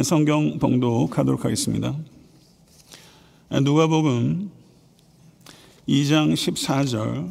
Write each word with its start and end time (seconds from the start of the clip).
성경 0.00 0.58
봉독하도록 0.58 1.44
하겠습니다. 1.44 1.94
누가복음 3.50 4.50
2장 5.86 6.32
14절 6.32 7.30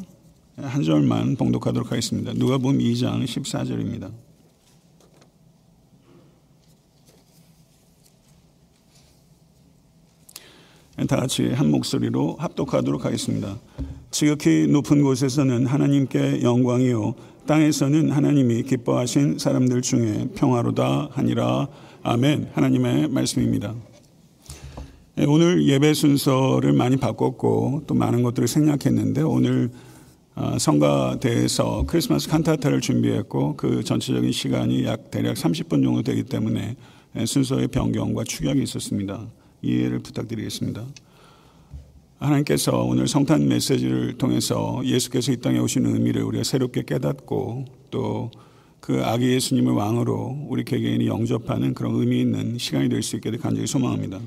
한 0.57 0.83
절만 0.83 1.37
봉독하도록 1.37 1.91
하겠습니다. 1.91 2.33
누가복음 2.33 2.77
2장 2.77 3.25
14절입니다. 3.25 4.11
다 11.07 11.15
같이 11.15 11.47
한 11.47 11.71
목소리로 11.71 12.35
합독하도록 12.37 13.03
하겠습니다. 13.03 13.57
지극히 14.11 14.67
높은 14.67 15.01
곳에서는 15.01 15.65
하나님께 15.65 16.43
영광이요 16.43 17.15
땅에서는 17.47 18.11
하나님이 18.11 18.61
기뻐하신 18.63 19.39
사람들 19.39 19.81
중에 19.81 20.29
평화로다 20.35 21.09
하니라 21.11 21.67
아멘 22.03 22.49
하나님의 22.53 23.09
말씀입니다. 23.09 23.75
예, 25.19 25.25
오늘 25.25 25.67
예배 25.67 25.93
순서를 25.93 26.73
많이 26.73 26.97
바꿨고 26.97 27.83
또 27.85 27.93
많은 27.93 28.23
것들을 28.23 28.47
생략했는데 28.47 29.21
오늘 29.21 29.69
아, 30.33 30.57
성가대에서 30.57 31.83
크리스마스 31.85 32.27
칸타타를 32.27 32.81
준비했고 32.81 33.55
그 33.55 33.83
전체적인 33.83 34.31
시간이 34.31 34.83
약 34.85 35.11
대략 35.11 35.35
30분 35.35 35.83
정도 35.83 36.01
되기 36.01 36.23
때문에 36.23 36.75
예, 37.17 37.25
순서의 37.25 37.67
변경과 37.67 38.23
축약이 38.23 38.63
있었습니다. 38.63 39.27
이해를 39.61 39.99
부탁드리겠습니다. 39.99 40.83
하나님께서 42.17 42.83
오늘 42.83 43.07
성탄 43.07 43.47
메시지를 43.47 44.17
통해서 44.17 44.81
예수께서 44.83 45.31
이 45.31 45.37
땅에 45.37 45.59
오신 45.59 45.85
의미를 45.85 46.23
우리가 46.23 46.43
새롭게 46.43 46.83
깨닫고 46.83 47.65
또 47.91 48.31
그 48.81 49.03
아기 49.05 49.29
예수님을 49.29 49.73
왕으로 49.73 50.47
우리 50.49 50.65
개개인이 50.65 51.05
영접하는 51.05 51.75
그런 51.75 51.95
의미 51.95 52.19
있는 52.19 52.57
시간이 52.57 52.89
될 52.89 53.03
수 53.03 53.15
있게 53.15 53.29
간절히 53.37 53.67
소망합니다. 53.67 54.19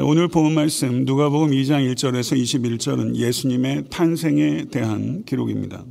오늘 0.00 0.28
본 0.28 0.54
말씀 0.54 1.04
누가복음 1.04 1.50
2장 1.50 1.92
1절에서 1.92 2.40
21절은 2.40 3.16
예수님의 3.16 3.84
탄생에 3.90 4.64
대한 4.70 5.24
기록입니다. 5.24 5.84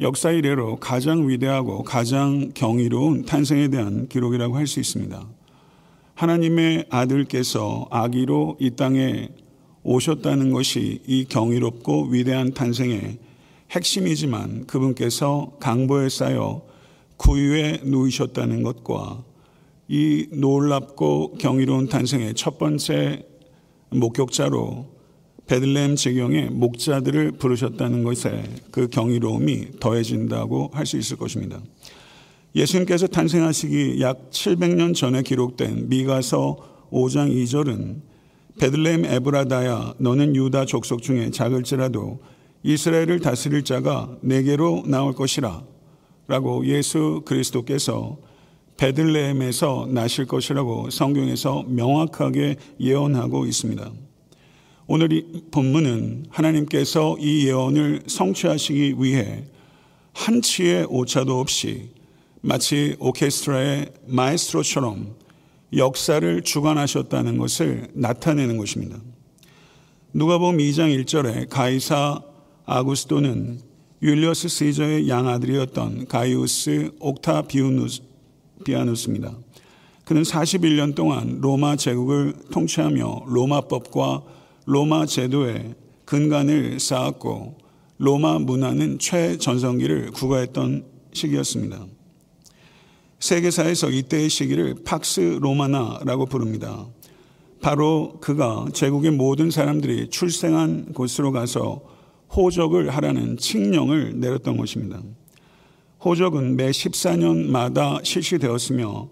역사 0.00 0.30
이래로 0.30 0.76
가장 0.76 1.28
위대하고 1.28 1.82
가장 1.82 2.50
경이로운 2.54 3.26
탄생에 3.26 3.68
대한 3.68 4.08
기록이라고 4.08 4.56
할 4.56 4.66
수 4.66 4.80
있습니다. 4.80 5.22
하나님의 6.14 6.86
아들께서 6.88 7.88
아기로 7.90 8.56
이 8.58 8.70
땅에 8.70 9.28
오셨다는 9.82 10.50
것이 10.50 11.02
이 11.06 11.26
경이롭고 11.28 12.06
위대한 12.06 12.54
탄생의 12.54 13.18
핵심이지만 13.70 14.66
그분께서 14.66 15.56
강보에 15.60 16.08
쌓여 16.08 16.62
구유에 17.16 17.80
누이셨다는 17.84 18.62
것과 18.62 19.24
이 19.88 20.26
놀랍고 20.32 21.34
경이로운 21.38 21.88
탄생의 21.88 22.34
첫 22.34 22.58
번째 22.58 23.24
목격자로 23.90 24.96
베들레헴 25.46 25.94
지경의 25.96 26.50
목자들을 26.50 27.32
부르셨다는 27.32 28.02
것에 28.02 28.42
그 28.72 28.88
경이로움이 28.88 29.78
더해진다고 29.78 30.70
할 30.72 30.86
수 30.86 30.96
있을 30.96 31.16
것입니다. 31.16 31.60
예수님께서 32.54 33.06
탄생하시기 33.06 34.00
약 34.00 34.30
700년 34.30 34.94
전에 34.94 35.22
기록된 35.22 35.88
미가서 35.88 36.88
5장 36.90 37.30
2절은 37.30 38.00
베들레헴 38.58 39.04
에브라다야 39.04 39.94
너는 39.98 40.34
유다 40.34 40.64
족속 40.64 41.02
중에 41.02 41.30
작을지라도 41.30 42.20
이스라엘을 42.66 43.20
다스릴 43.20 43.62
자가 43.62 44.16
내게로 44.22 44.82
나올 44.86 45.14
것이라 45.14 45.62
라고 46.26 46.66
예수 46.66 47.22
그리스도께서 47.24 48.18
베들레헴에서 48.76 49.86
나실 49.88 50.26
것이라고 50.26 50.90
성경에서 50.90 51.64
명확하게 51.68 52.56
예언하고 52.80 53.46
있습니다. 53.46 53.92
오늘 54.88 55.12
이 55.12 55.44
본문은 55.52 56.26
하나님께서 56.28 57.16
이 57.20 57.46
예언을 57.46 58.02
성취하시기 58.08 58.96
위해 58.98 59.44
한치의 60.12 60.88
오차도 60.90 61.38
없이 61.38 61.90
마치 62.40 62.96
오케스트라의 62.98 63.92
마에스트로처럼 64.08 65.14
역사를 65.76 66.42
주관하셨다는 66.42 67.38
것을 67.38 67.86
나타내는 67.94 68.56
것입니다. 68.56 68.98
누가복음 70.12 70.58
2장 70.58 71.04
1절에 71.04 71.48
가이사 71.48 72.22
아구스토는 72.66 73.60
율리어스 74.02 74.48
시저의 74.48 75.08
양아들이었던 75.08 76.08
가이우스 76.08 76.90
옥타비아누스입니다. 76.98 78.02
그는 80.04 80.22
41년 80.22 80.96
동안 80.96 81.38
로마 81.40 81.76
제국을 81.76 82.34
통치하며 82.50 83.26
로마법과 83.26 84.22
로마 84.66 85.06
제도에 85.06 85.76
근간을 86.04 86.80
쌓았고 86.80 87.58
로마 87.98 88.40
문화는 88.40 88.98
최전성기를 88.98 90.10
구가했던 90.10 90.84
시기였습니다. 91.12 91.86
세계사에서 93.20 93.90
이때의 93.90 94.28
시기를 94.28 94.82
팍스 94.84 95.38
로마나라고 95.40 96.26
부릅니다. 96.26 96.84
바로 97.62 98.18
그가 98.20 98.66
제국의 98.72 99.12
모든 99.12 99.52
사람들이 99.52 100.10
출생한 100.10 100.92
곳으로 100.92 101.30
가서 101.30 101.95
호적을 102.36 102.90
하라는 102.90 103.38
칙령을 103.38 104.20
내렸던 104.20 104.58
것입니다. 104.58 105.00
호적은 106.04 106.56
매 106.56 106.70
14년마다 106.70 108.04
실시되었으며 108.04 109.08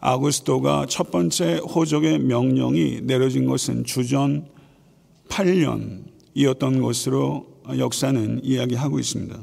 아구스토가 0.00 0.86
첫 0.88 1.10
번째 1.10 1.58
호적의 1.58 2.18
명령이 2.18 3.02
내려진 3.02 3.46
것은 3.46 3.84
주전 3.84 4.48
8년이었던 5.28 6.82
것으로 6.82 7.46
역사는 7.78 8.40
이야기하고 8.44 8.98
있습니다. 8.98 9.38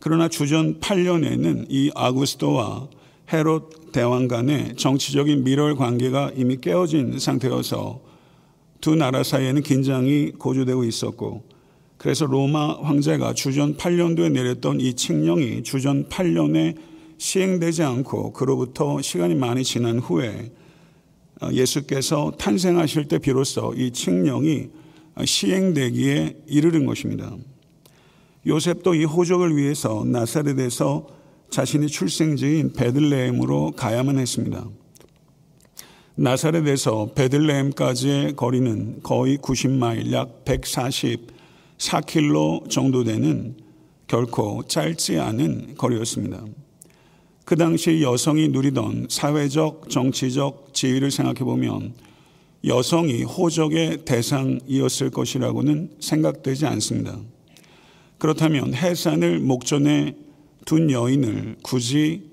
그러나 0.00 0.28
주전 0.28 0.80
8년에는 0.80 1.66
이 1.68 1.90
아구스토와 1.94 2.88
헤롯 3.32 3.92
대왕 3.92 4.28
간의 4.28 4.74
정치적인 4.76 5.44
밀월 5.44 5.76
관계가 5.76 6.32
이미 6.36 6.58
깨어진 6.60 7.18
상태여서 7.18 8.02
두 8.80 8.96
나라 8.96 9.22
사이에는 9.22 9.62
긴장이 9.62 10.32
고조되고 10.32 10.84
있었고 10.84 11.53
그래서 11.96 12.26
로마 12.26 12.74
황제가 12.82 13.34
주전 13.34 13.76
8년도에 13.76 14.32
내렸던 14.32 14.80
이 14.80 14.94
칙령이 14.94 15.62
주전 15.62 16.08
8년에 16.08 16.76
시행되지 17.18 17.82
않고 17.82 18.32
그로부터 18.32 19.00
시간이 19.00 19.34
많이 19.34 19.64
지난 19.64 19.98
후에 19.98 20.52
예수께서 21.52 22.32
탄생하실 22.38 23.08
때 23.08 23.18
비로소 23.18 23.74
이 23.76 23.90
칙령이 23.90 24.68
시행되기에 25.24 26.42
이르는 26.46 26.86
것입니다. 26.86 27.34
요셉도 28.46 28.94
이 28.94 29.04
호적을 29.04 29.56
위해서 29.56 30.04
나사렛에서 30.04 31.06
자신의 31.50 31.88
출생지인 31.88 32.72
베들레헴으로 32.72 33.72
가야만 33.72 34.18
했습니다. 34.18 34.68
나사렛에서 36.16 37.12
베들레헴까지의 37.14 38.36
거리는 38.36 39.00
거의 39.02 39.38
90마일, 39.38 40.12
약 40.12 40.44
144km 41.78 42.70
정도 42.70 43.04
되는 43.04 43.56
결코 44.06 44.62
짧지 44.66 45.18
않은 45.18 45.74
거리였습니다. 45.76 46.44
그 47.44 47.56
당시 47.56 48.00
여성이 48.02 48.48
누리던 48.48 49.08
사회적, 49.10 49.90
정치적 49.90 50.72
지위를 50.72 51.10
생각해 51.10 51.40
보면 51.40 51.94
여성이 52.64 53.22
호적의 53.22 54.04
대상이었을 54.06 55.10
것이라고는 55.10 55.90
생각되지 56.00 56.66
않습니다. 56.66 57.18
그렇다면 58.16 58.72
해산을 58.74 59.40
목전에 59.40 60.16
둔 60.64 60.90
여인을 60.90 61.56
굳이 61.62 62.30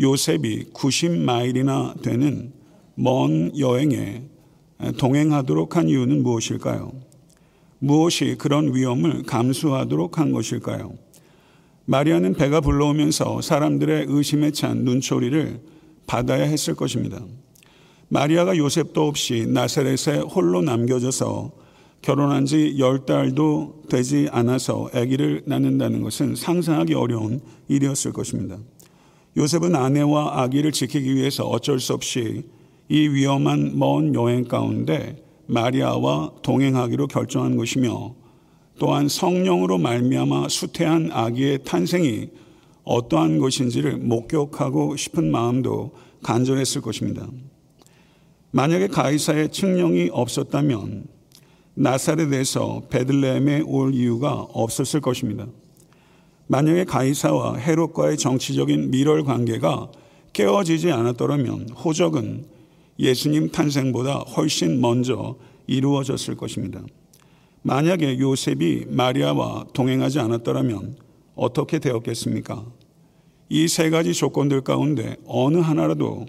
요셉이 0.00 0.70
90마일이나 0.72 2.02
되는 2.02 2.52
먼 2.96 3.56
여행에 3.56 4.22
동행하도록 4.96 5.76
한 5.76 5.88
이유는 5.88 6.24
무엇일까요? 6.24 7.07
무엇이 7.78 8.36
그런 8.38 8.74
위험을 8.74 9.22
감수하도록 9.22 10.18
한 10.18 10.32
것일까요? 10.32 10.94
마리아는 11.84 12.34
배가 12.34 12.60
불러오면서 12.60 13.40
사람들의 13.40 14.06
의심에 14.08 14.50
찬 14.50 14.84
눈초리를 14.84 15.60
받아야 16.06 16.44
했을 16.44 16.74
것입니다. 16.74 17.20
마리아가 18.08 18.56
요셉도 18.56 19.06
없이 19.06 19.46
나사렛에 19.48 20.18
홀로 20.20 20.60
남겨져서 20.62 21.52
결혼한 22.02 22.46
지 22.46 22.76
열 22.78 23.04
달도 23.04 23.82
되지 23.88 24.28
않아서 24.30 24.88
아기를 24.94 25.42
낳는다는 25.46 26.02
것은 26.02 26.36
상상하기 26.36 26.94
어려운 26.94 27.40
일이었을 27.68 28.12
것입니다. 28.12 28.56
요셉은 29.36 29.74
아내와 29.74 30.42
아기를 30.42 30.72
지키기 30.72 31.14
위해서 31.14 31.44
어쩔 31.44 31.80
수 31.80 31.92
없이 31.94 32.44
이 32.88 33.08
위험한 33.08 33.78
먼 33.78 34.14
여행 34.14 34.44
가운데 34.44 35.22
마리아와 35.48 36.32
동행하기로 36.42 37.06
결정한 37.08 37.56
것이며 37.56 38.14
또한 38.78 39.08
성령으로 39.08 39.78
말미암아 39.78 40.48
수태한 40.48 41.10
아기의 41.12 41.64
탄생이 41.64 42.28
어떠한 42.84 43.38
것인지를 43.38 43.96
목격하고 43.96 44.96
싶은 44.96 45.30
마음도 45.30 45.92
간절했을 46.22 46.80
것입니다. 46.80 47.26
만약에 48.50 48.88
가이사의 48.88 49.50
칙령이 49.50 50.10
없었다면 50.12 51.06
나사렛에서 51.74 52.84
베들레헴에 52.90 53.62
올 53.66 53.94
이유가 53.94 54.32
없었을 54.32 55.00
것입니다. 55.00 55.46
만약에 56.46 56.84
가이사와 56.84 57.56
헤롯과의 57.56 58.16
정치적인 58.16 58.90
밀월 58.90 59.24
관계가 59.24 59.90
깨어지지 60.32 60.90
않았더라면 60.90 61.70
호적은 61.70 62.46
예수님 62.98 63.50
탄생보다 63.50 64.18
훨씬 64.18 64.80
먼저 64.80 65.36
이루어졌을 65.66 66.36
것입니다. 66.36 66.82
만약에 67.62 68.18
요셉이 68.18 68.86
마리아와 68.88 69.66
동행하지 69.72 70.18
않았더라면 70.20 70.96
어떻게 71.34 71.78
되었겠습니까? 71.78 72.64
이 73.50 73.66
세 73.66 73.88
가지 73.90 74.12
조건들 74.12 74.60
가운데 74.60 75.16
어느 75.26 75.58
하나라도 75.58 76.26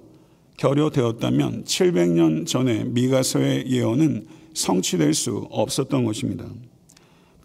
결여되었다면 0.58 1.64
700년 1.64 2.46
전에 2.46 2.84
미가서의 2.86 3.70
예언은 3.70 4.28
성취될 4.54 5.14
수 5.14 5.48
없었던 5.50 6.04
것입니다. 6.04 6.46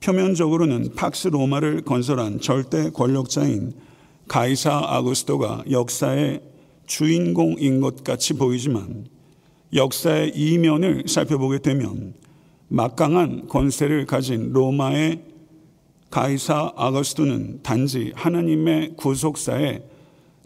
표면적으로는 0.02 0.94
팍스 0.94 1.28
로마를 1.28 1.82
건설한 1.82 2.40
절대 2.40 2.90
권력자인 2.90 3.72
가이사 4.28 4.82
아구스토가 4.84 5.64
역사의 5.70 6.40
주인공인 6.86 7.80
것 7.80 8.04
같이 8.04 8.34
보이지만 8.34 9.06
역사의 9.74 10.32
이면을 10.36 11.04
살펴보게 11.06 11.58
되면 11.58 12.14
막강한 12.68 13.48
권세를 13.48 14.06
가진 14.06 14.52
로마의 14.52 15.22
가이사 16.10 16.72
아거스토는 16.76 17.60
단지 17.62 18.12
하나님의 18.14 18.94
구속사의 18.96 19.82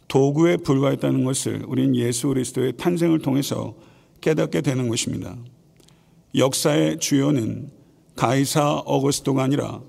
도구에 0.08 0.56
불과했다는 0.56 1.24
것을 1.24 1.64
우린 1.66 1.94
예수 1.94 2.28
그리스도의 2.28 2.78
탄생을 2.78 3.18
통해서 3.18 3.74
깨닫게 4.22 4.62
되는 4.62 4.88
것입니다. 4.88 5.36
역사의 6.34 6.98
주요는 6.98 7.70
가이사 8.16 8.76
어거스토가 8.78 9.42
아니라 9.44 9.80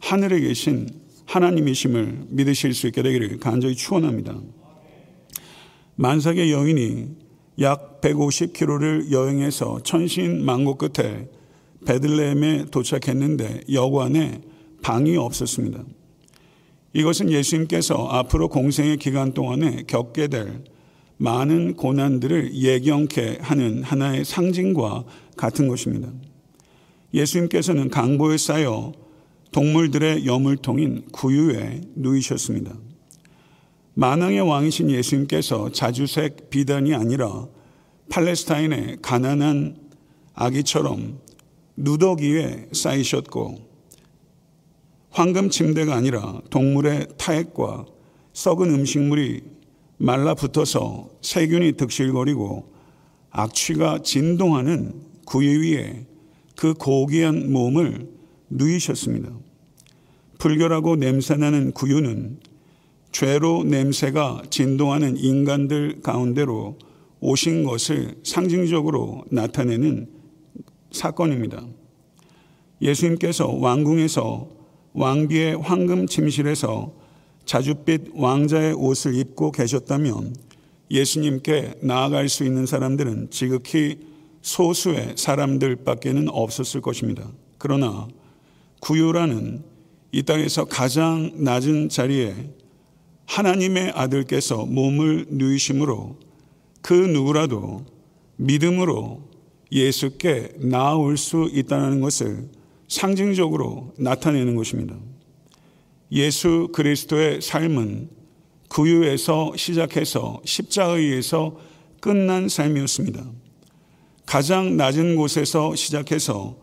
하늘에 0.00 0.40
계신 0.40 0.88
하나님이심을 1.26 2.26
믿으실 2.28 2.74
수 2.74 2.86
있게 2.88 3.02
되기를 3.02 3.38
간절히 3.38 3.76
축원합니다. 3.76 4.38
만삭의 6.00 6.52
여인이 6.52 7.08
약 7.60 8.00
150km를 8.00 9.10
여행해서 9.10 9.80
천신만고 9.82 10.76
끝에 10.76 11.28
베들레헴에 11.86 12.66
도착했는데 12.70 13.62
여관에 13.72 14.40
방이 14.80 15.16
없었습니다. 15.16 15.82
이것은 16.92 17.30
예수님께서 17.32 17.94
앞으로 18.10 18.48
공생의 18.48 18.98
기간 18.98 19.34
동안에 19.34 19.84
겪게 19.88 20.28
될 20.28 20.62
많은 21.16 21.74
고난들을 21.74 22.54
예경케 22.54 23.38
하는 23.40 23.82
하나의 23.82 24.24
상징과 24.24 25.04
같은 25.36 25.66
것입니다. 25.66 26.12
예수님께서는 27.12 27.90
강보에 27.90 28.36
쌓여 28.36 28.92
동물들의 29.50 30.26
여물통인 30.26 31.06
구유에 31.10 31.80
누이셨습니다. 31.96 32.87
만왕의 33.98 34.42
왕이신 34.42 34.92
예수님께서 34.92 35.72
자주색 35.72 36.50
비단이 36.50 36.94
아니라 36.94 37.48
팔레스타인의 38.10 38.98
가난한 39.02 39.76
아기처럼 40.34 41.18
누더기 41.76 42.32
위에 42.32 42.68
쌓이셨고 42.72 43.58
황금 45.10 45.50
침대가 45.50 45.96
아니라 45.96 46.40
동물의 46.48 47.08
타액과 47.18 47.86
썩은 48.34 48.72
음식물이 48.72 49.42
말라붙어서 49.96 51.08
세균이 51.20 51.72
득실거리고 51.72 52.72
악취가 53.30 54.02
진동하는 54.04 54.92
구유 55.26 55.62
위에 55.62 56.06
그 56.54 56.72
고귀한 56.72 57.50
몸을 57.50 58.08
누이셨습니다. 58.48 59.28
불결하고 60.38 60.94
냄새나는 60.94 61.72
구유는 61.72 62.38
죄로 63.12 63.64
냄새가 63.64 64.42
진동하는 64.50 65.16
인간들 65.16 66.00
가운데로 66.02 66.78
오신 67.20 67.64
것을 67.64 68.16
상징적으로 68.22 69.24
나타내는 69.30 70.08
사건입니다. 70.92 71.64
예수님께서 72.80 73.48
왕궁에서 73.48 74.48
왕비의 74.92 75.58
황금 75.58 76.06
침실에서 76.06 76.92
자줏빛 77.44 78.12
왕자의 78.14 78.74
옷을 78.74 79.14
입고 79.14 79.52
계셨다면 79.52 80.34
예수님께 80.90 81.74
나아갈 81.82 82.28
수 82.28 82.44
있는 82.44 82.66
사람들은 82.66 83.30
지극히 83.30 83.98
소수의 84.42 85.14
사람들밖에는 85.16 86.28
없었을 86.28 86.80
것입니다. 86.80 87.28
그러나 87.58 88.08
구유라는 88.80 89.62
이 90.12 90.22
땅에서 90.22 90.64
가장 90.64 91.32
낮은 91.36 91.88
자리에 91.88 92.34
하나님의 93.28 93.92
아들께서 93.94 94.64
몸을 94.64 95.26
누이심으로 95.28 96.16
그 96.80 96.94
누구라도 96.94 97.84
믿음으로 98.36 99.22
예수께 99.70 100.52
나아올 100.56 101.18
수 101.18 101.50
있다는 101.52 102.00
것을 102.00 102.48
상징적으로 102.88 103.92
나타내는 103.98 104.56
것입니다. 104.56 104.96
예수 106.10 106.70
그리스도의 106.72 107.42
삶은 107.42 108.08
구유에서 108.70 109.52
시작해서 109.56 110.40
십자가에서 110.46 111.58
끝난 112.00 112.48
삶이었습니다. 112.48 113.30
가장 114.24 114.78
낮은 114.78 115.16
곳에서 115.16 115.74
시작해서 115.74 116.56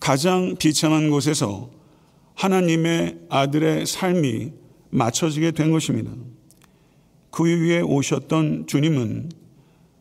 가장 0.00 0.56
비참한 0.58 1.10
곳에서 1.10 1.70
하나님의 2.34 3.18
아들의 3.28 3.86
삶이 3.86 4.59
맞춰지게 4.90 5.52
된 5.52 5.70
것입니다. 5.70 6.12
그 7.30 7.44
위에 7.44 7.80
오셨던 7.80 8.66
주님은 8.66 9.30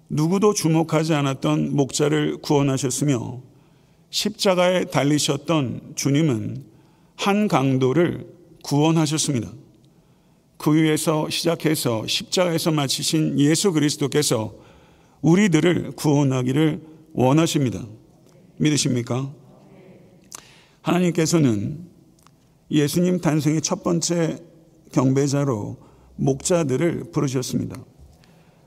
누구도 0.09 0.53
주목하지 0.53 1.13
않았던 1.13 1.75
목자를 1.75 2.37
구원하셨으며 2.41 3.41
십자가에 4.09 4.85
달리셨던 4.85 5.93
주님은 5.95 6.63
한 7.15 7.47
강도를 7.47 8.27
구원하셨습니다. 8.63 9.51
그 10.57 10.73
위에서 10.73 11.29
시작해서 11.29 12.05
십자가에서 12.07 12.71
마치신 12.71 13.39
예수 13.39 13.71
그리스도께서 13.71 14.55
우리들을 15.21 15.91
구원하기를 15.91 16.81
원하십니다. 17.13 17.85
믿으십니까? 18.57 19.31
하나님께서는 20.81 21.87
예수님 22.71 23.19
탄생의 23.21 23.61
첫 23.61 23.83
번째 23.83 24.39
경배자로 24.91 25.77
목자들을 26.15 27.11
부르셨습니다. 27.11 27.77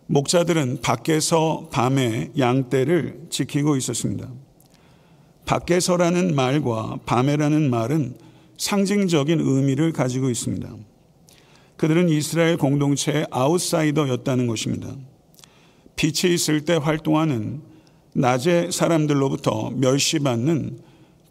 목자들은 0.07 0.81
밖에서 0.83 1.69
밤에 1.71 2.31
양떼를 2.39 3.27
지키고 3.31 3.77
있었습니다. 3.77 4.29
밖에서라는 5.45 6.35
말과 6.35 6.99
밤에라는 7.07 7.71
말은 7.71 8.17
상징적인 8.57 9.41
의미를 9.41 9.93
가지고 9.93 10.31
있습니다. 10.31 10.69
그들은 11.77 12.09
이스라엘 12.09 12.57
공동체의 12.57 13.27
아웃사이더였다는 13.31 14.47
것입니다. 14.47 14.95
빛이 15.97 16.33
있을 16.33 16.65
때 16.65 16.75
활동하는 16.75 17.63
낮의 18.15 18.71
사람들로부터 18.71 19.71
멸시받는 19.71 20.79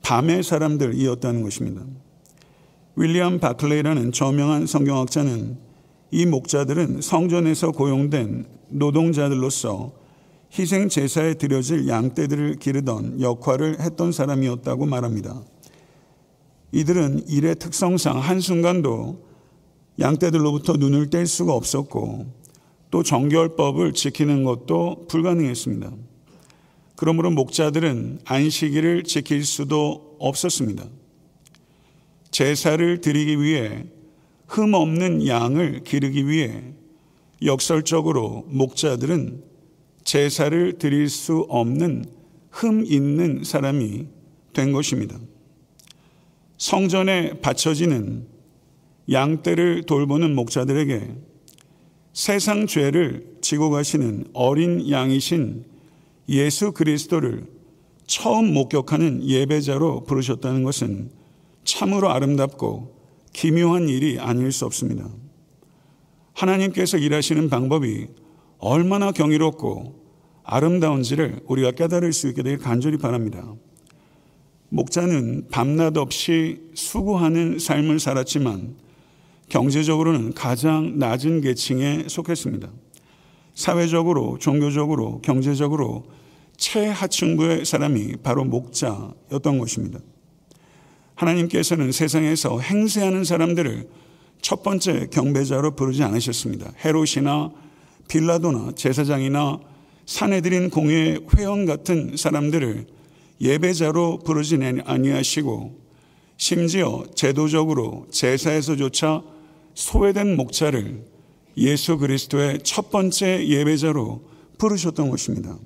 밤의 0.01 0.43
사람들이었다는 0.43 1.43
것입니다. 1.43 1.85
윌리엄 2.97 3.39
바클레이라는 3.39 4.11
저명한 4.11 4.65
성경학자는 4.65 5.57
이 6.11 6.25
목자들은 6.25 7.01
성전에서 7.01 7.71
고용된 7.71 8.45
노동자들로서 8.69 9.93
희생 10.53 10.89
제사에 10.89 11.35
드려질 11.35 11.87
양떼들을 11.87 12.57
기르던 12.57 13.21
역할을 13.21 13.79
했던 13.79 14.11
사람이었다고 14.11 14.85
말합니다. 14.85 15.41
이들은 16.73 17.27
일의 17.29 17.55
특성상 17.55 18.19
한순간도 18.19 19.25
양떼들로부터 19.99 20.73
눈을 20.73 21.09
뗄 21.09 21.25
수가 21.25 21.53
없었고 21.53 22.25
또 22.89 23.03
정결법을 23.03 23.93
지키는 23.93 24.43
것도 24.43 25.05
불가능했습니다. 25.07 25.91
그러므로 26.97 27.31
목자들은 27.31 28.19
안식일을 28.25 29.03
지킬 29.03 29.45
수도 29.45 30.17
없었습니다. 30.19 30.83
제사를 32.31 33.01
드리기 33.01 33.41
위해 33.41 33.85
흠 34.47 34.73
없는 34.73 35.27
양을 35.27 35.83
기르기 35.83 36.27
위해 36.27 36.63
역설적으로 37.43 38.45
목자들은 38.47 39.43
제사를 40.03 40.77
드릴 40.77 41.09
수 41.09 41.45
없는 41.49 42.05
흠 42.49 42.85
있는 42.85 43.43
사람이 43.43 44.07
된 44.53 44.71
것입니다. 44.71 45.17
성전에 46.57 47.39
바쳐지는 47.41 48.27
양떼를 49.09 49.83
돌보는 49.83 50.35
목자들에게 50.35 51.15
세상 52.13 52.67
죄를 52.67 53.37
지고 53.41 53.69
가시는 53.69 54.25
어린 54.33 54.89
양이신 54.89 55.65
예수 56.29 56.71
그리스도를 56.71 57.45
처음 58.05 58.53
목격하는 58.53 59.25
예배자로 59.27 60.03
부르셨다는 60.03 60.63
것은 60.63 61.20
참으로 61.63 62.09
아름답고 62.09 63.01
기묘한 63.33 63.87
일이 63.89 64.19
아닐 64.19 64.51
수 64.51 64.65
없습니다. 64.65 65.07
하나님께서 66.33 66.97
일하시는 66.97 67.49
방법이 67.49 68.07
얼마나 68.57 69.11
경이롭고 69.11 70.01
아름다운지를 70.43 71.41
우리가 71.45 71.71
깨달을 71.71 72.13
수 72.13 72.27
있게 72.29 72.43
되길 72.43 72.59
간절히 72.59 72.97
바랍니다. 72.97 73.53
목자는 74.69 75.47
밤낮 75.51 75.97
없이 75.97 76.61
수고하는 76.73 77.59
삶을 77.59 77.99
살았지만 77.99 78.75
경제적으로는 79.49 80.33
가장 80.33 80.97
낮은 80.97 81.41
계층에 81.41 82.05
속했습니다. 82.07 82.69
사회적으로, 83.53 84.37
종교적으로, 84.39 85.19
경제적으로 85.21 86.05
최하층부의 86.55 87.65
사람이 87.65 88.17
바로 88.23 88.45
목자였던 88.45 89.57
것입니다. 89.57 89.99
하나님께서는 91.21 91.91
세상에서 91.91 92.59
행세하는 92.59 93.23
사람들을 93.23 93.87
첫 94.41 94.63
번째 94.63 95.07
경배자로 95.11 95.75
부르지 95.75 96.03
않으셨습니다. 96.03 96.71
헤롯이나 96.83 97.51
빌라도나 98.07 98.73
제사장이나 98.75 99.59
사내들인 100.05 100.69
공회 100.69 101.19
회원 101.37 101.65
같은 101.65 102.17
사람들을 102.17 102.87
예배자로 103.39 104.19
부르지 104.19 104.57
아니하시고 104.83 105.79
심지어 106.37 107.05
제도적으로 107.15 108.07
제사에서조차 108.11 109.23
소외된 109.75 110.35
목자를 110.35 111.05
예수 111.57 111.97
그리스도의 111.97 112.59
첫 112.63 112.89
번째 112.89 113.47
예배자로 113.47 114.23
부르셨던 114.57 115.09
것입니다. 115.09 115.57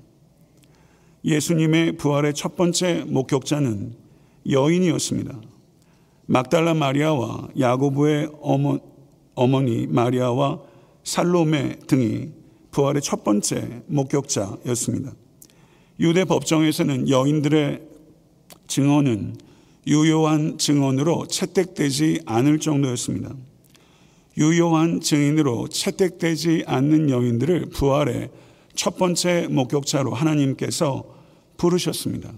예수님의 1.24 1.96
부활의 1.96 2.34
첫 2.34 2.56
번째 2.56 3.04
목격자는 3.06 4.05
여인이었습니다. 4.50 5.40
막달라 6.26 6.74
마리아와 6.74 7.48
야고보의 7.58 8.30
어머, 8.40 8.78
어머니 9.34 9.86
마리아와 9.86 10.60
살로메 11.04 11.80
등이 11.86 12.30
부활의 12.70 13.00
첫 13.00 13.24
번째 13.24 13.82
목격자였습니다. 13.86 15.12
유대 16.00 16.24
법정에서는 16.24 17.08
여인들의 17.08 17.82
증언은 18.66 19.36
유효한 19.86 20.58
증언으로 20.58 21.26
채택되지 21.28 22.22
않을 22.26 22.58
정도였습니다. 22.58 23.34
유효한 24.36 25.00
증인으로 25.00 25.68
채택되지 25.68 26.64
않는 26.66 27.08
여인들을 27.08 27.66
부활의 27.70 28.30
첫 28.74 28.98
번째 28.98 29.48
목격자로 29.48 30.12
하나님께서 30.12 31.04
부르셨습니다. 31.56 32.30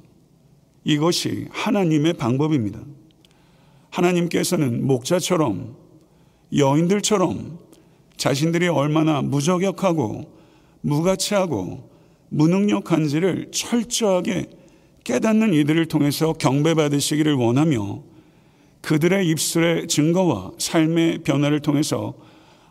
이것이 0.89 1.49
하나님의 1.51 2.15
방법입니다. 2.15 2.81
하나님께서는 3.91 4.87
목자처럼 4.87 5.77
여인들처럼 6.57 7.59
자신들이 8.17 8.69
얼마나 8.69 9.21
무저격하고 9.21 10.33
무가치하고 10.81 11.91
무능력한지를 12.31 13.51
철저하게 13.51 14.47
깨닫는 15.05 15.53
이들을 15.53 15.85
통해서 15.87 16.33
경배받으시기를 16.33 17.35
원하며 17.35 18.03
그들의 18.81 19.29
입술의 19.29 19.89
증거와 19.89 20.53
삶의 20.59 21.19
변화를 21.19 21.61
통해서 21.61 22.15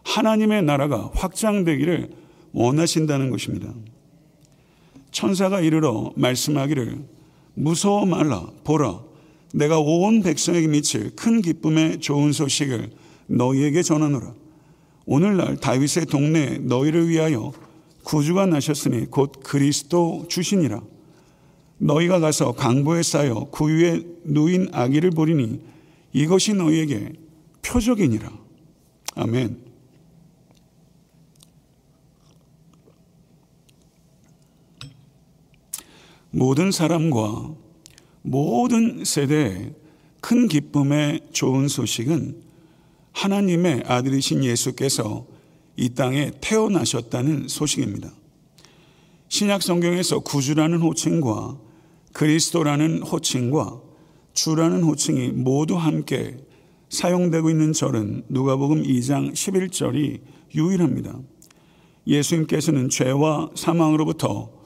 하나님의 0.04 0.64
나라가 0.64 1.12
확장되기를 1.14 2.10
원하신다는 2.54 3.30
것입니다. 3.30 3.72
천사가 5.12 5.62
이르러 5.62 6.12
말씀하기를 6.16 7.17
무서워 7.58 8.06
말라 8.06 8.46
보라 8.64 9.02
내가 9.54 9.80
온 9.80 10.22
백성에게 10.22 10.68
미칠 10.68 11.16
큰 11.16 11.42
기쁨의 11.42 12.00
좋은 12.00 12.32
소식을 12.32 12.92
너희에게 13.26 13.82
전하노라. 13.82 14.34
오늘날 15.06 15.58
다윗의 15.58 16.06
동네에 16.06 16.60
너희를 16.60 17.10
위하여 17.10 17.52
구주가 18.04 18.46
나셨으니 18.46 19.10
곧 19.10 19.42
그리스도 19.44 20.26
주시니라. 20.30 20.82
너희가 21.80 22.20
가서 22.20 22.52
강보에 22.52 23.02
쌓여 23.02 23.48
구유에 23.52 24.04
누인 24.24 24.68
아기를 24.72 25.12
보리니 25.12 25.60
이것이 26.14 26.54
너희에게 26.54 27.14
표적이니라. 27.64 28.32
아멘. 29.16 29.67
모든 36.31 36.72
사람과 36.72 37.53
모든 38.22 39.05
세대의 39.05 39.74
큰 40.22 40.48
기쁨의 40.48 41.22
좋은 41.31 41.67
소식은 41.67 42.41
하나님의 43.13 43.84
아들이신 43.86 44.43
예수께서 44.43 45.25
이 45.75 45.89
땅에 45.89 46.31
태어나셨다는 46.41 47.48
소식입니다. 47.48 48.12
신약 49.29 49.62
성경에서 49.62 50.19
구주라는 50.19 50.81
호칭과 50.81 51.57
그리스도라는 52.13 53.03
호칭과 53.03 53.81
주라는 54.34 54.84
호칭이 54.84 55.29
모두 55.29 55.75
함께 55.75 56.38
사용되고 56.89 57.50
있는 57.50 57.74
절은 57.74 58.24
누가복음 58.29 58.84
2장 58.84 59.34
11절이 59.34 60.22
유일합니다. 60.55 61.19
예수님께서는 62.07 62.89
죄와 62.89 63.50
사망으로부터 63.55 64.57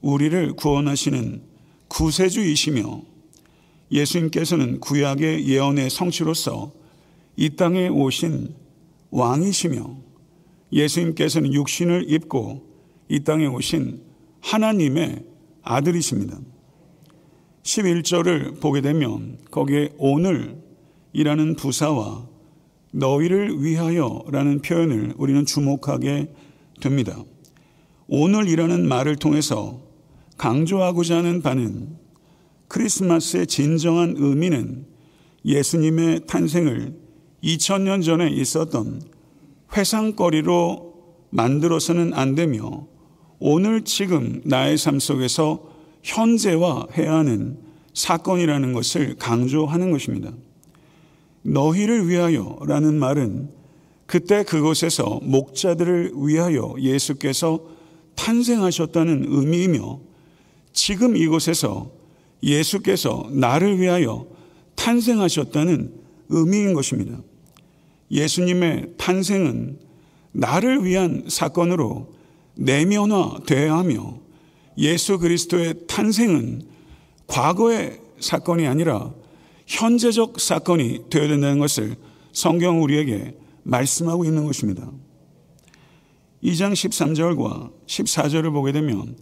우리를 0.00 0.54
구원하시는 0.54 1.42
구세주이시며 1.88 3.02
예수님께서는 3.90 4.80
구약의 4.80 5.48
예언의 5.48 5.90
성취로서 5.90 6.72
이 7.36 7.50
땅에 7.56 7.88
오신 7.88 8.54
왕이시며 9.10 9.96
예수님께서는 10.72 11.52
육신을 11.54 12.10
입고 12.10 12.66
이 13.08 13.20
땅에 13.20 13.46
오신 13.46 14.02
하나님의 14.40 15.24
아들이십니다. 15.62 16.38
11절을 17.62 18.60
보게 18.60 18.80
되면 18.80 19.38
거기에 19.50 19.90
오늘이라는 19.98 21.56
부사와 21.56 22.26
너희를 22.92 23.62
위하여라는 23.62 24.62
표현을 24.62 25.14
우리는 25.16 25.44
주목하게 25.44 26.32
됩니다. 26.80 27.22
오늘이라는 28.08 28.88
말을 28.88 29.16
통해서 29.16 29.87
강조하고자 30.38 31.18
하는 31.18 31.42
바는 31.42 31.96
크리스마스의 32.68 33.46
진정한 33.46 34.14
의미는 34.16 34.86
예수님의 35.44 36.26
탄생을 36.26 36.94
2000년 37.42 38.04
전에 38.04 38.28
있었던 38.30 39.02
회상거리로 39.76 40.94
만들어서는 41.30 42.14
안 42.14 42.34
되며 42.34 42.86
오늘 43.38 43.82
지금 43.82 44.40
나의 44.44 44.78
삶 44.78 44.98
속에서 44.98 45.62
현재화 46.02 46.86
해야 46.96 47.14
하는 47.14 47.58
사건이라는 47.94 48.72
것을 48.72 49.16
강조하는 49.16 49.90
것입니다. 49.90 50.32
너희를 51.42 52.08
위하여 52.08 52.58
라는 52.66 52.94
말은 52.94 53.50
그때 54.06 54.42
그곳에서 54.42 55.20
목자들을 55.22 56.12
위하여 56.16 56.74
예수께서 56.78 57.60
탄생하셨다는 58.14 59.26
의미이며 59.28 60.07
지금 60.78 61.16
이곳에서 61.16 61.90
예수께서 62.40 63.28
나를 63.32 63.80
위하여 63.80 64.28
탄생하셨다는 64.76 65.92
의미인 66.28 66.72
것입니다. 66.72 67.20
예수님의 68.12 68.94
탄생은 68.96 69.80
나를 70.30 70.84
위한 70.84 71.24
사건으로 71.26 72.14
내면화되어야 72.54 73.76
하며 73.76 74.20
예수 74.78 75.18
그리스도의 75.18 75.74
탄생은 75.88 76.62
과거의 77.26 78.00
사건이 78.20 78.68
아니라 78.68 79.12
현재적 79.66 80.38
사건이 80.38 81.10
되어야 81.10 81.26
된다는 81.26 81.58
것을 81.58 81.96
성경 82.32 82.84
우리에게 82.84 83.36
말씀하고 83.64 84.24
있는 84.24 84.44
것입니다. 84.44 84.88
2장 86.44 86.72
13절과 86.72 87.72
14절을 87.86 88.52
보게 88.52 88.70
되면 88.70 89.16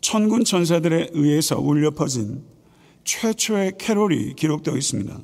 천군 0.00 0.44
천사들에 0.44 1.10
의해서 1.12 1.58
울려 1.58 1.90
퍼진 1.90 2.42
최초의 3.04 3.74
캐롤이 3.78 4.34
기록되어 4.34 4.76
있습니다. 4.76 5.20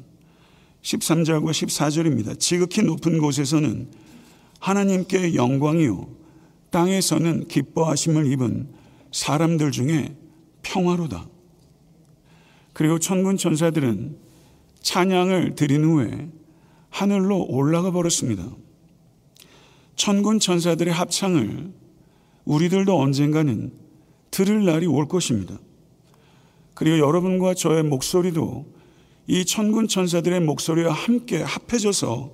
13절과 0.83 1.51
14절입니다. 1.51 2.39
지극히 2.39 2.83
높은 2.83 3.19
곳에서는 3.19 3.91
하나님께 4.61 5.35
영광이요 5.35 6.09
땅에서는 6.71 7.49
기뻐하심을 7.49 8.31
입은 8.33 8.69
사람들 9.13 9.71
중에 9.73 10.17
평화로다. 10.63 11.27
그리고 12.73 12.99
천군 12.99 13.37
천사들은 13.37 14.17
찬양을 14.83 15.55
드린 15.55 15.85
후에 15.85 16.29
하늘로 16.91 17.45
올라가 17.49 17.91
버렸습니다. 17.91 18.47
천군 19.97 20.39
천사들의 20.39 20.93
합창을 20.93 21.73
우리들도 22.45 22.99
언젠가는 23.01 23.86
들을 24.37 24.67
날이 24.67 24.85
올 24.85 25.09
것입니다. 25.09 25.59
그리고 26.75 26.99
여러분과 26.99 27.55
저의 27.55 27.83
목소리도 27.83 28.67
이 29.29 29.47
천군 29.47 29.89
천사들의 29.89 30.41
목소리와 30.41 30.93
함께 30.93 31.41
합해져서 31.41 32.33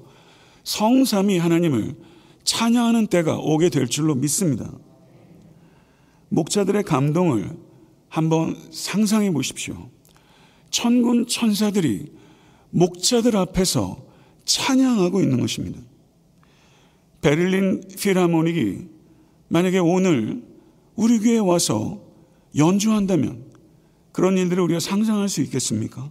성삼이 0.65 1.39
하나님을 1.39 1.95
찬양하는 2.43 3.07
때가 3.07 3.39
오게 3.39 3.69
될 3.69 3.87
줄로 3.87 4.17
믿습니다. 4.17 4.69
목자들의 6.31 6.83
감동을 6.83 7.57
한번 8.09 8.57
상상해 8.73 9.31
보십시오. 9.31 9.89
천군 10.71 11.29
천사들이 11.29 12.11
목자들 12.71 13.37
앞에서 13.37 14.05
찬양하고 14.45 15.21
있는 15.21 15.39
것입니다. 15.39 15.81
베를린 17.21 17.83
필하모닉이 17.97 18.89
만약에 19.47 19.79
오늘 19.79 20.51
우리 20.95 21.19
교회에 21.19 21.39
와서 21.39 22.01
연주한다면 22.57 23.45
그런 24.13 24.37
일들을 24.37 24.63
우리가 24.63 24.81
상상할 24.81 25.29
수 25.29 25.41
있겠습니까? 25.43 26.11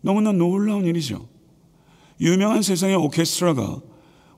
너무나 0.00 0.32
놀라운 0.32 0.86
일이죠. 0.86 1.28
유명한 2.20 2.62
세상의 2.62 2.96
오케스트라가 2.96 3.80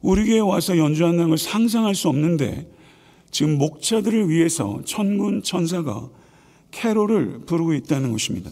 우리 0.01 0.27
교회에 0.27 0.41
와서 0.41 0.77
연주한다는 0.77 1.29
걸 1.29 1.39
상상할 1.39 1.95
수 1.95 2.09
없는데 2.09 2.71
지금 3.31 3.59
목자들을 3.59 4.29
위해서 4.29 4.81
천군 4.85 5.43
천사가 5.43 6.09
캐롤을 6.73 7.47
부르고 7.47 7.75
있다는 7.75 8.13
것입니다. 8.13 8.51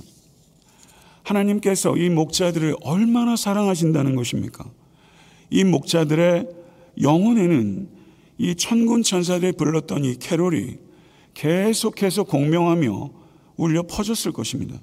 하나님께서 1.22 1.96
이 1.96 2.08
목자들을 2.08 2.76
얼마나 2.82 3.36
사랑하신다는 3.36 4.14
것입니까? 4.14 4.64
이 5.50 5.64
목자들의 5.64 6.48
영혼에는 7.02 7.97
이 8.38 8.54
천군 8.54 9.02
천사들이 9.02 9.52
불렀던 9.52 10.04
이 10.04 10.16
캐롤이 10.16 10.78
계속해서 11.34 12.24
공명하며 12.24 13.10
울려 13.56 13.82
퍼졌을 13.82 14.32
것입니다. 14.32 14.80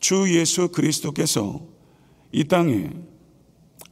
주 0.00 0.32
예수 0.34 0.68
그리스도께서 0.68 1.60
이 2.30 2.44
땅에 2.44 2.90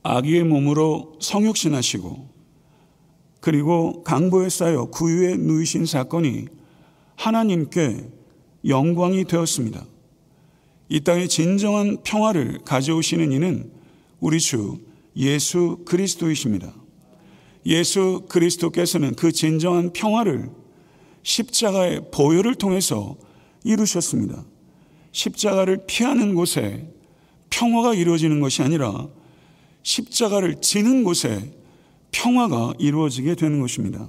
아기의 0.03 0.45
몸으로 0.45 1.19
성육신하시고 1.21 2.37
그리고 3.41 4.03
강보에 4.05 4.49
쌓여 4.49 4.87
구유에 4.87 5.37
누이신 5.37 5.87
사건이 5.87 6.47
하나님께 7.17 8.09
영광이 8.65 9.25
되었습니다. 9.25 9.85
이 10.89 11.01
땅에 11.01 11.27
진정한 11.27 11.99
평화를 12.05 12.61
가져오시는 12.65 13.33
이는 13.33 13.71
우리 14.21 14.39
주 14.39 14.79
예수 15.17 15.83
그리스도이십니다. 15.85 16.73
예수 17.67 18.25
그리스도께서는 18.29 19.15
그 19.17 19.33
진정한 19.33 19.93
평화를 19.93 20.51
십자가의 21.23 22.11
보혈을 22.13 22.55
통해서 22.55 23.17
이루셨습니다. 23.65 24.45
십자가를 25.11 25.85
피하는 25.87 26.35
곳에 26.35 26.89
평화가 27.51 27.95
이루어지는 27.95 28.41
것이 28.41 28.63
아니라 28.63 29.09
십자가를 29.83 30.61
지는 30.61 31.03
곳에 31.03 31.53
평화가 32.13 32.75
이루어지게 32.79 33.35
되는 33.35 33.61
것입니다. 33.61 34.09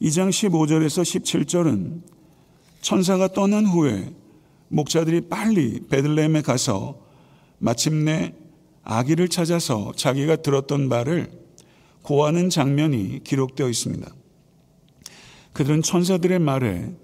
2장 0.00 0.30
15절에서 0.30 1.02
17절은 1.02 2.02
천사가 2.80 3.28
떠난 3.28 3.66
후에 3.66 4.10
목자들이 4.68 5.22
빨리 5.28 5.80
베들레헴에 5.88 6.40
가서 6.40 6.98
마침내 7.58 8.34
아기를 8.82 9.28
찾아서 9.28 9.92
자기가 9.94 10.36
들었던 10.36 10.88
말을 10.88 11.39
고하는 12.02 12.50
장면이 12.50 13.22
기록되어 13.24 13.68
있습니다. 13.68 14.14
그들은 15.52 15.82
천사들의 15.82 16.38
말에 16.38 16.94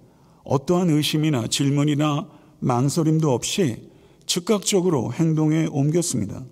어떠한 0.45 0.91
의심이나 0.91 1.49
질문이나 1.49 2.29
망설임도 2.61 3.33
없이 3.33 3.91
즉각적으로 4.27 5.13
행동에 5.13 5.67
옮겼습니다. 5.71 6.45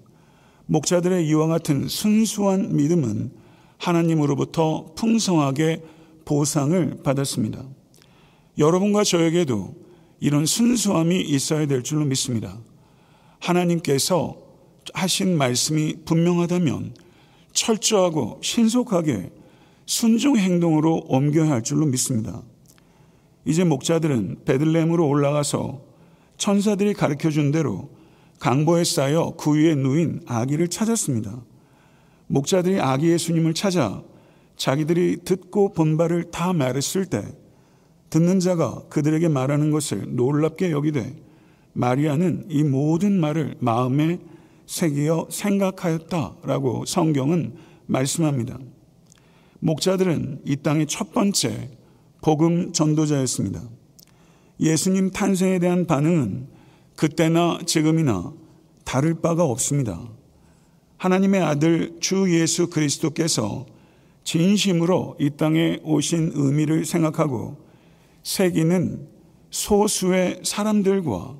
목자들의 0.66 1.26
이와 1.28 1.46
같은 1.46 1.88
순수한 1.88 2.76
믿음은 2.76 3.32
하나님으로부터 3.78 4.94
풍성하게 4.94 5.82
보상을 6.24 7.02
받았습니다. 7.02 7.64
여러분과 8.58 9.04
저에게도 9.04 9.74
이런 10.20 10.46
순수함이 10.46 11.20
있어야 11.20 11.66
될 11.66 11.82
줄로 11.82 12.04
믿습니다. 12.06 12.58
하나님께서 13.40 14.38
하신 14.94 15.36
말씀이 15.36 15.96
분명하다면 16.04 16.94
철저하고 17.54 18.40
신속하게 18.42 19.30
순종 19.86 20.36
행동으로 20.36 21.04
옮겨야 21.08 21.50
할 21.50 21.62
줄로 21.62 21.86
믿습니다. 21.86 22.42
이제 23.44 23.64
목자들은 23.64 24.42
베들레헴으로 24.44 25.06
올라가서 25.06 25.82
천사들이 26.36 26.94
가르쳐 26.94 27.30
준 27.30 27.52
대로 27.52 27.90
강보에 28.40 28.84
쌓여 28.84 29.30
구유에 29.36 29.74
누인 29.74 30.20
아기를 30.26 30.68
찾았습니다. 30.68 31.42
목자들이 32.26 32.80
아기 32.80 33.08
예수님을 33.10 33.54
찾아 33.54 34.02
자기들이 34.56 35.18
듣고 35.24 35.72
본 35.72 35.96
바를 35.96 36.30
다 36.30 36.52
말했을 36.52 37.06
때 37.06 37.22
듣는 38.10 38.40
자가 38.40 38.82
그들에게 38.88 39.28
말하는 39.28 39.70
것을 39.70 40.16
놀랍게 40.16 40.70
여기되 40.70 41.16
마리아는 41.72 42.46
이 42.48 42.62
모든 42.62 43.18
말을 43.20 43.56
마음에 43.58 44.18
새기어 44.66 45.28
생각하였다라고 45.30 46.84
성경은 46.86 47.54
말씀합니다. 47.86 48.58
목자들은 49.60 50.42
이 50.44 50.56
땅의 50.56 50.86
첫 50.86 51.12
번째 51.12 51.70
복음 52.20 52.72
전도자였습니다. 52.72 53.62
예수님 54.60 55.10
탄생에 55.10 55.58
대한 55.58 55.86
반응은 55.86 56.48
그때나 56.96 57.58
지금이나 57.66 58.32
다를 58.84 59.20
바가 59.20 59.44
없습니다. 59.44 60.00
하나님의 60.96 61.42
아들 61.42 61.96
주 62.00 62.32
예수 62.38 62.70
그리스도께서 62.70 63.66
진심으로 64.22 65.16
이 65.20 65.30
땅에 65.36 65.80
오신 65.82 66.32
의미를 66.34 66.84
생각하고 66.84 67.58
새기는 68.22 69.06
소수의 69.50 70.40
사람들과 70.44 71.36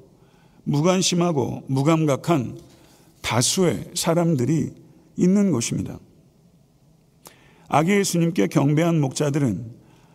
무관심하고 0.64 1.64
무감각한 1.66 2.58
다수의 3.24 3.90
사람들이 3.94 4.70
있는 5.16 5.50
것입니다. 5.50 5.98
아기 7.68 7.92
예수님께 7.92 8.48
경배한 8.48 9.00
목자들은 9.00 9.72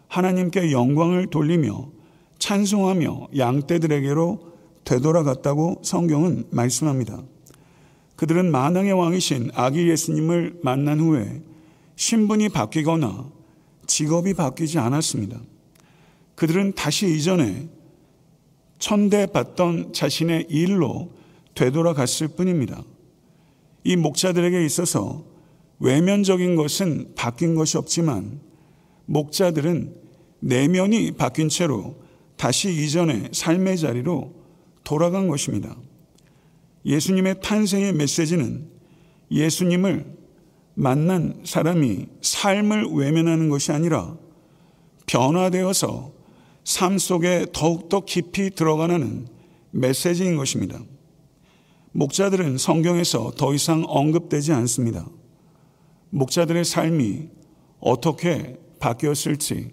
하나님께 0.07 0.71
영광을 0.71 1.27
돌리며 1.27 1.89
찬송하며 2.37 3.29
양떼들에게로 3.35 4.53
되돌아갔다고 4.85 5.81
성경은 5.83 6.45
말씀합니다. 6.51 7.21
그들은 8.15 8.51
만왕의 8.51 8.93
왕이신 8.93 9.51
아기 9.55 9.89
예수님을 9.89 10.59
만난 10.63 10.99
후에 10.99 11.41
신분이 11.95 12.49
바뀌거나 12.49 13.29
직업이 13.87 14.35
바뀌지 14.35 14.77
않았습니다. 14.77 15.41
그들은 16.35 16.73
다시 16.73 17.13
이전에 17.13 17.69
천대받던 18.77 19.93
자신의 19.93 20.47
일로 20.49 21.11
되돌아갔을 21.55 22.29
뿐입니다. 22.29 22.83
이 23.83 23.95
목자들에게 23.95 24.65
있어서 24.65 25.25
외면적인 25.79 26.55
것은 26.55 27.13
바뀐 27.15 27.55
것이 27.55 27.77
없지만 27.77 28.41
목자들은 29.05 29.95
내면이 30.41 31.11
바뀐 31.13 31.49
채로 31.49 31.95
다시 32.35 32.69
이전의 32.69 33.29
삶의 33.33 33.77
자리로 33.77 34.33
돌아간 34.83 35.27
것입니다. 35.27 35.75
예수님의 36.85 37.41
탄생의 37.41 37.93
메시지는 37.93 38.67
예수님을 39.31 40.17
만난 40.75 41.41
사람이 41.43 42.07
삶을 42.21 42.85
외면하는 42.93 43.49
것이 43.49 43.71
아니라 43.71 44.15
변화되어서 45.07 46.13
삶 46.63 46.97
속에 46.97 47.47
더욱더 47.51 48.05
깊이 48.05 48.49
들어가는 48.49 49.27
메시지인 49.71 50.37
것입니다. 50.37 50.79
목자들은 51.91 52.57
성경에서 52.57 53.31
더 53.37 53.53
이상 53.53 53.83
언급되지 53.87 54.53
않습니다. 54.53 55.07
목자들의 56.11 56.63
삶이 56.65 57.29
어떻게 57.79 58.57
바뀌었을지 58.79 59.71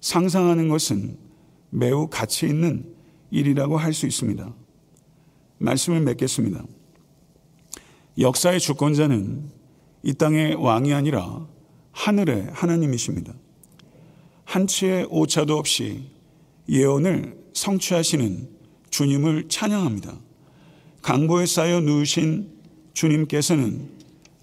상상하는 0.00 0.68
것은 0.68 1.18
매우 1.70 2.08
가치 2.08 2.46
있는 2.46 2.94
일이라고 3.30 3.76
할 3.76 3.92
수 3.92 4.06
있습니다. 4.06 4.54
말씀을 5.58 6.00
맺겠습니다. 6.00 6.64
역사의 8.18 8.60
주권자는 8.60 9.50
이 10.02 10.14
땅의 10.14 10.54
왕이 10.54 10.92
아니라 10.92 11.46
하늘의 11.92 12.48
하나님이십니다. 12.52 13.34
한치의 14.44 15.08
오차도 15.10 15.58
없이 15.58 16.08
예언을 16.68 17.36
성취하시는 17.52 18.48
주님을 18.90 19.48
찬양합니다. 19.48 20.27
강보에 21.08 21.46
쌓여 21.46 21.80
누우신 21.80 22.50
주님께서는 22.92 23.88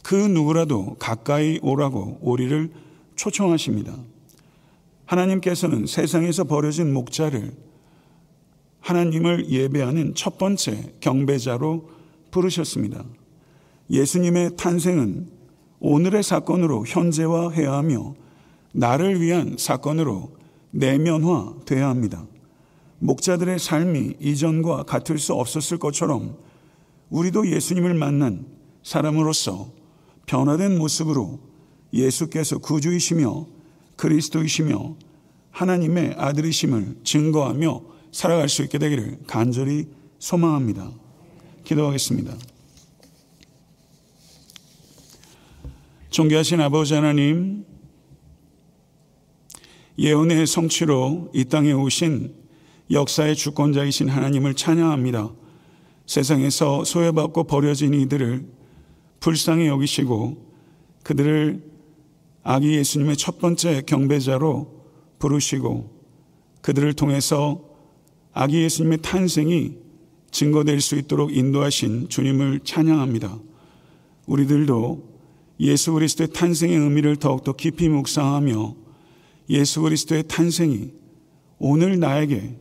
그 0.02 0.16
누구라도 0.16 0.96
가까이 0.96 1.60
오라고 1.62 2.18
우리를 2.22 2.72
초청하십니다. 3.16 3.96
하나님께서는 5.06 5.86
세상에서 5.86 6.46
버려진 6.46 6.92
목자를 6.92 7.54
하나님을 8.80 9.52
예배하는 9.52 10.16
첫 10.16 10.40
번째 10.40 10.92
경배자로 11.02 11.88
부르셨습니다. 12.32 13.06
예수님의 13.92 14.58
탄생은 14.58 15.30
오늘의 15.80 16.24
사건으로 16.24 16.84
현재화해야 16.88 17.74
하며 17.74 18.16
나를 18.72 19.22
위한 19.22 19.56
사건으로 19.60 20.32
내면화돼야 20.72 21.88
합니다. 21.88 22.26
목자들의 22.98 23.60
삶이 23.60 24.16
이전과 24.20 24.86
같을 24.86 25.20
수 25.20 25.36
없었을 25.36 25.78
것처럼 25.78 26.44
우리도 27.10 27.50
예수님을 27.50 27.94
만난 27.94 28.46
사람으로서 28.84 29.72
변화된 30.26 30.78
모습으로 30.78 31.40
예수께서 31.94 32.58
구주이시며 32.58 33.48
그리스도이시며 33.96 34.96
하나님의 35.52 36.16
아들이심을 36.18 36.98
증거하며 37.04 37.82
살아갈 38.12 38.50
수 38.50 38.64
있게 38.64 38.78
되기를 38.78 39.20
간절히 39.28 39.88
소망합니다. 40.20 40.92
기도하겠습니다. 41.64 42.36
존귀하신 46.10 46.62
아버지 46.62 46.94
하나님, 46.94 47.66
예언의 49.98 50.48
성취로 50.48 51.30
이 51.34 51.46
땅에 51.46 51.72
오신 51.72 52.34
역사의 52.92 53.36
주권자이신 53.36 54.10
하나님을 54.10 54.54
찬양합니다. 54.54 55.32
세상에서 56.06 56.84
소외받고 56.84 57.46
버려진 57.46 57.94
이들을 57.94 58.46
불쌍히 59.20 59.68
여기시고 59.68 60.46
그들을 61.04 61.64
아기 62.44 62.74
예수님의 62.74 63.18
첫 63.18 63.40
번째 63.40 63.82
경배자로 63.86 64.84
부르시고 65.20 65.96
그들을 66.62 66.94
통해서 66.94 67.62
아기 68.34 68.62
예수님의 68.62 69.00
탄생이 69.02 69.78
증거될 70.30 70.82
수 70.82 70.96
있도록 70.96 71.36
인도하신 71.36 72.10
주님을 72.10 72.60
찬양합니다. 72.64 73.40
우리들도 74.28 75.16
예수 75.62 75.94
그리스도의 75.94 76.30
탄생의 76.34 76.78
의미를 76.78 77.16
더욱더 77.16 77.54
깊이 77.54 77.88
묵상하며 77.88 78.76
예수 79.50 79.82
그리스도의 79.82 80.24
탄생이 80.28 80.92
오늘 81.58 82.00
나에게 82.00 82.58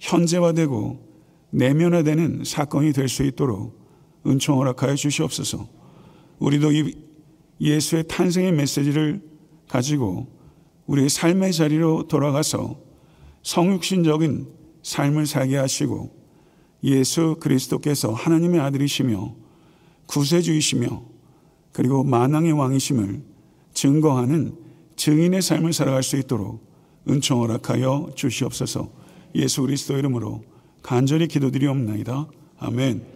현재화되고 0.00 1.05
내면화되는 1.56 2.42
사건이 2.44 2.92
될 2.92 3.08
수 3.08 3.22
있도록 3.24 3.80
은총 4.26 4.58
허락하여 4.58 4.94
주시옵소서. 4.94 5.66
우리도 6.38 6.72
이 6.72 6.94
예수의 7.60 8.04
탄생의 8.08 8.52
메시지를 8.52 9.22
가지고 9.68 10.26
우리의 10.86 11.08
삶의 11.08 11.54
자리로 11.54 12.08
돌아가서 12.08 12.78
성육신적인 13.42 14.48
삶을 14.82 15.26
살게 15.26 15.56
하시고 15.56 16.14
예수 16.84 17.36
그리스도께서 17.40 18.12
하나님의 18.12 18.60
아들이시며 18.60 19.34
구세주이시며 20.06 21.02
그리고 21.72 22.04
만왕의 22.04 22.52
왕이심을 22.52 23.22
증거하는 23.72 24.54
증인의 24.96 25.40
삶을 25.40 25.72
살아갈 25.72 26.02
수 26.02 26.16
있도록 26.16 26.64
은총 27.08 27.40
허락하여 27.40 28.10
주시옵소서 28.14 28.90
예수 29.34 29.62
그리스도 29.62 29.96
이름으로 29.96 30.44
간절히 30.86 31.26
기도드리옵나이다. 31.26 32.28
아멘. 32.60 33.15